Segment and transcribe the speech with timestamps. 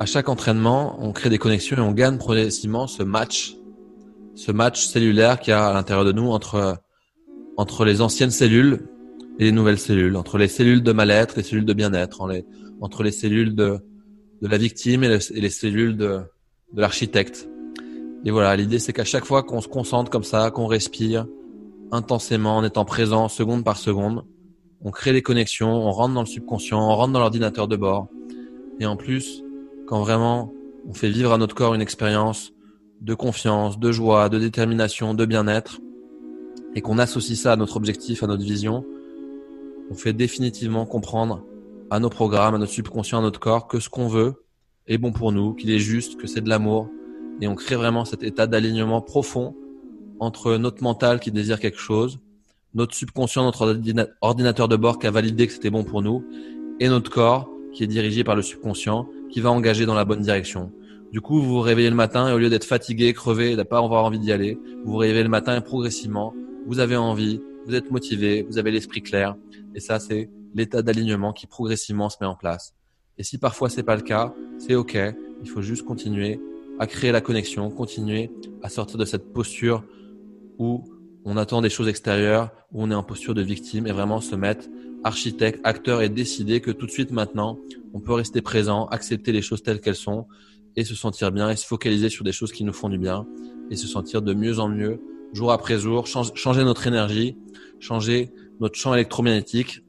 [0.00, 3.56] à chaque entraînement, on crée des connexions et on gagne progressivement ce match,
[4.34, 6.78] ce match cellulaire qu'il y a à l'intérieur de nous entre
[7.56, 8.86] entre les anciennes cellules
[9.40, 12.20] et les nouvelles cellules, entre les cellules de mal-être et les cellules de bien-être,
[12.80, 13.80] entre les cellules de
[14.40, 16.20] de la victime et les, cellules de
[16.72, 17.48] de l'architecte.
[18.24, 21.26] Et voilà, l'idée c'est qu'à chaque fois qu'on se concentre comme ça, qu'on respire
[21.90, 24.24] intensément en étant présent seconde par seconde,
[24.80, 28.08] on crée des connexions, on rentre dans le subconscient, on rentre dans l'ordinateur de bord.
[28.78, 29.42] Et en plus,
[29.88, 30.52] quand vraiment
[30.86, 32.52] on fait vivre à notre corps une expérience
[33.00, 35.80] de confiance, de joie, de détermination, de bien-être,
[36.74, 38.84] et qu'on associe ça à notre objectif, à notre vision,
[39.90, 41.42] on fait définitivement comprendre
[41.90, 44.44] à nos programmes, à notre subconscient, à notre corps que ce qu'on veut
[44.86, 46.90] est bon pour nous, qu'il est juste, que c'est de l'amour,
[47.40, 49.56] et on crée vraiment cet état d'alignement profond
[50.20, 52.18] entre notre mental qui désire quelque chose,
[52.74, 53.80] notre subconscient, notre
[54.20, 56.22] ordinateur de bord qui a validé que c'était bon pour nous,
[56.78, 60.20] et notre corps qui est dirigé par le subconscient qui va engager dans la bonne
[60.20, 60.72] direction.
[61.12, 63.78] Du coup, vous vous réveillez le matin et au lieu d'être fatigué, crevé, de pas
[63.78, 66.34] avoir envie d'y aller, vous vous réveillez le matin et progressivement,
[66.66, 69.34] vous avez envie, vous êtes motivé, vous avez l'esprit clair.
[69.74, 72.74] Et ça, c'est l'état d'alignement qui progressivement se met en place.
[73.16, 74.98] Et si parfois c'est pas le cas, c'est ok.
[75.42, 76.40] Il faut juste continuer
[76.78, 78.30] à créer la connexion, continuer
[78.62, 79.84] à sortir de cette posture
[80.58, 80.84] où
[81.24, 84.34] on attend des choses extérieures, où on est en posture de victime et vraiment se
[84.34, 84.66] mettre
[85.04, 87.58] architecte, acteur et décider que tout de suite maintenant,
[87.92, 90.26] on peut rester présent, accepter les choses telles qu'elles sont
[90.76, 93.26] et se sentir bien et se focaliser sur des choses qui nous font du bien
[93.70, 95.00] et se sentir de mieux en mieux
[95.32, 97.36] jour après jour, changer notre énergie,
[97.80, 99.84] changer notre champ électromagnétique,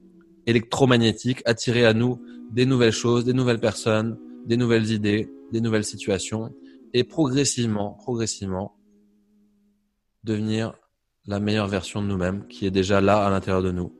[0.46, 5.84] électromagnétique, attirer à nous des nouvelles choses, des nouvelles personnes, des nouvelles idées, des nouvelles
[5.84, 6.52] situations
[6.92, 8.76] et progressivement, progressivement
[10.24, 10.74] devenir
[11.30, 13.92] la meilleure version de nous-mêmes qui est déjà là à l'intérieur de nous.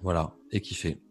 [0.00, 1.02] Voilà, et kiffer.